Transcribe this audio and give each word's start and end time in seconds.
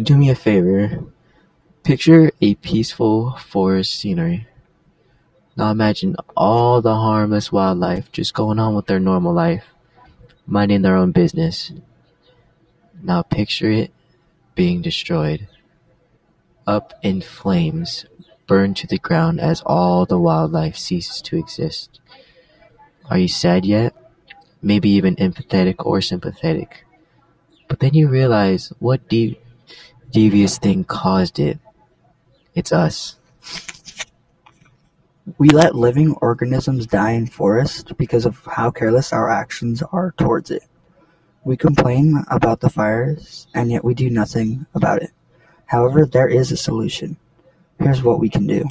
Do 0.00 0.16
me 0.16 0.28
a 0.28 0.34
favor. 0.34 1.04
Picture 1.84 2.32
a 2.40 2.56
peaceful 2.56 3.36
forest 3.36 3.94
scenery. 3.94 4.48
Now 5.56 5.70
imagine 5.70 6.16
all 6.36 6.82
the 6.82 6.96
harmless 6.96 7.52
wildlife 7.52 8.10
just 8.10 8.34
going 8.34 8.58
on 8.58 8.74
with 8.74 8.86
their 8.86 8.98
normal 8.98 9.32
life, 9.32 9.66
minding 10.46 10.82
their 10.82 10.96
own 10.96 11.12
business. 11.12 11.70
Now 13.00 13.22
picture 13.22 13.70
it 13.70 13.92
being 14.56 14.82
destroyed. 14.82 15.46
Up 16.66 16.94
in 17.02 17.20
flames, 17.20 18.04
burned 18.48 18.76
to 18.78 18.88
the 18.88 18.98
ground 18.98 19.40
as 19.40 19.62
all 19.64 20.06
the 20.06 20.18
wildlife 20.18 20.76
ceases 20.76 21.22
to 21.22 21.36
exist. 21.36 22.00
Are 23.08 23.18
you 23.18 23.28
sad 23.28 23.64
yet? 23.64 23.94
Maybe 24.60 24.88
even 24.90 25.14
empathetic 25.16 25.76
or 25.78 26.00
sympathetic. 26.00 26.84
But 27.68 27.78
then 27.78 27.94
you 27.94 28.08
realize 28.08 28.72
what 28.80 29.08
de- 29.08 29.38
devious 30.14 30.58
thing 30.58 30.84
caused 30.84 31.40
it. 31.40 31.58
It's 32.54 32.72
us. 32.72 33.16
We 35.38 35.48
let 35.48 35.74
living 35.74 36.14
organisms 36.20 36.86
die 36.86 37.10
in 37.10 37.26
forests 37.26 37.90
because 37.98 38.24
of 38.24 38.40
how 38.46 38.70
careless 38.70 39.12
our 39.12 39.28
actions 39.28 39.82
are 39.82 40.14
towards 40.16 40.52
it. 40.52 40.62
We 41.42 41.56
complain 41.56 42.24
about 42.28 42.60
the 42.60 42.70
fires, 42.70 43.48
and 43.54 43.72
yet 43.72 43.84
we 43.84 43.92
do 43.92 44.08
nothing 44.08 44.66
about 44.72 45.02
it. 45.02 45.10
However, 45.66 46.06
there 46.06 46.28
is 46.28 46.52
a 46.52 46.56
solution. 46.56 47.16
Here's 47.80 48.02
what 48.02 48.20
we 48.20 48.28
can 48.28 48.46
do. 48.46 48.64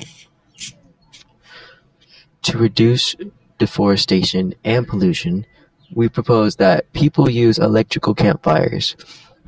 To 2.44 2.58
reduce 2.58 3.18
deforestation 3.58 4.56
and 4.64 4.88
pollution, 4.88 5.46
we 5.94 6.08
propose 6.08 6.56
that 6.56 6.92
people 6.94 7.30
use 7.30 7.60
electrical 7.60 8.16
campfires. 8.16 8.96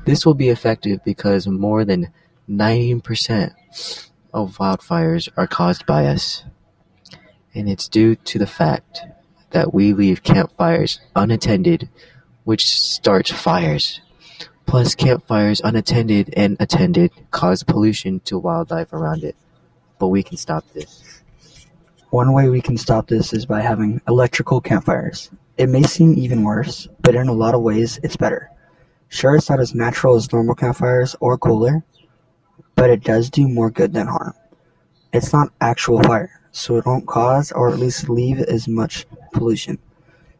This 0.06 0.24
will 0.24 0.34
be 0.34 0.50
effective 0.50 1.00
because 1.04 1.48
more 1.48 1.84
than 1.84 2.12
90% 2.48 3.52
of 4.32 4.56
wildfires 4.58 5.28
are 5.36 5.48
caused 5.48 5.84
by 5.84 6.06
us. 6.06 6.44
And 7.54 7.68
it's 7.68 7.88
due 7.88 8.14
to 8.14 8.38
the 8.38 8.46
fact 8.46 9.00
that 9.50 9.74
we 9.74 9.92
leave 9.92 10.22
campfires 10.22 11.00
unattended, 11.16 11.88
which 12.44 12.66
starts 12.68 13.32
fires. 13.32 14.00
Plus, 14.64 14.94
campfires 14.94 15.60
unattended 15.64 16.32
and 16.36 16.56
attended 16.60 17.10
cause 17.32 17.64
pollution 17.64 18.20
to 18.20 18.38
wildlife 18.38 18.92
around 18.92 19.24
it. 19.24 19.34
But 19.98 20.08
we 20.08 20.22
can 20.22 20.36
stop 20.36 20.64
this. 20.72 21.22
One 22.10 22.32
way 22.32 22.48
we 22.48 22.60
can 22.60 22.76
stop 22.76 23.08
this 23.08 23.32
is 23.32 23.44
by 23.44 23.60
having 23.60 24.00
electrical 24.06 24.60
campfires. 24.60 25.30
It 25.58 25.68
may 25.68 25.82
seem 25.82 26.16
even 26.16 26.44
worse, 26.44 26.86
but 27.00 27.16
in 27.16 27.26
a 27.26 27.32
lot 27.32 27.56
of 27.56 27.62
ways 27.62 27.98
it's 28.04 28.16
better. 28.16 28.52
Sure, 29.08 29.36
it's 29.36 29.48
not 29.48 29.60
as 29.60 29.74
natural 29.74 30.16
as 30.16 30.32
normal 30.32 30.54
campfires 30.54 31.16
or 31.20 31.38
cooler, 31.38 31.84
but 32.74 32.90
it 32.90 33.04
does 33.04 33.30
do 33.30 33.48
more 33.48 33.70
good 33.70 33.92
than 33.92 34.06
harm. 34.06 34.34
It's 35.12 35.32
not 35.32 35.52
actual 35.60 36.02
fire, 36.02 36.40
so 36.52 36.76
it 36.76 36.86
won't 36.86 37.06
cause 37.06 37.52
or 37.52 37.70
at 37.70 37.78
least 37.78 38.08
leave 38.08 38.40
as 38.40 38.68
much 38.68 39.06
pollution. 39.32 39.78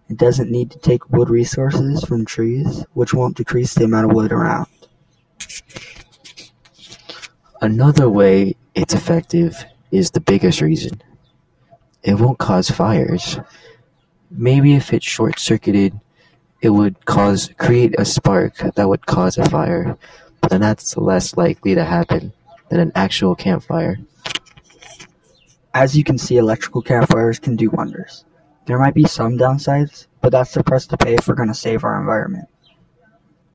It 0.08 0.18
doesn't 0.18 0.50
need 0.50 0.70
to 0.70 0.78
take 0.78 1.10
wood 1.10 1.30
resources 1.30 2.04
from 2.04 2.24
trees, 2.24 2.84
which 2.92 3.14
won't 3.14 3.36
decrease 3.36 3.74
the 3.74 3.84
amount 3.84 4.10
of 4.10 4.16
wood 4.16 4.32
around. 4.32 4.66
Another 7.62 8.08
way 8.08 8.54
it's 8.74 8.94
effective 8.94 9.64
is 9.90 10.10
the 10.10 10.20
biggest 10.20 10.60
reason. 10.60 11.02
It 12.02 12.14
won't 12.14 12.38
cause 12.38 12.70
fires. 12.70 13.38
Maybe 14.30 14.74
if 14.74 14.92
it 14.92 15.02
short-circuited, 15.02 15.98
it 16.66 16.70
would 16.70 17.04
cause 17.04 17.48
create 17.58 17.94
a 17.96 18.04
spark 18.04 18.56
that 18.74 18.88
would 18.88 19.06
cause 19.06 19.38
a 19.38 19.48
fire, 19.48 19.96
but 20.40 20.50
then 20.50 20.60
that's 20.60 20.96
less 20.96 21.36
likely 21.36 21.76
to 21.76 21.84
happen 21.84 22.32
than 22.70 22.80
an 22.80 22.90
actual 22.96 23.36
campfire. 23.36 23.96
As 25.72 25.96
you 25.96 26.02
can 26.02 26.18
see, 26.18 26.38
electrical 26.38 26.82
campfires 26.82 27.38
can 27.38 27.54
do 27.54 27.70
wonders. 27.70 28.24
There 28.66 28.80
might 28.80 28.94
be 28.94 29.04
some 29.04 29.38
downsides, 29.38 30.08
but 30.20 30.30
that's 30.30 30.54
the 30.54 30.64
price 30.64 30.88
to 30.88 30.96
pay 30.96 31.14
if 31.14 31.28
we're 31.28 31.36
going 31.36 31.50
to 31.50 31.54
save 31.54 31.84
our 31.84 32.00
environment. 32.00 32.48